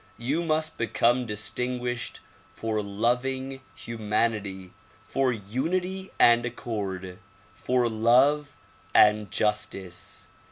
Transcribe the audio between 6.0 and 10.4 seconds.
and accord; for love and justice.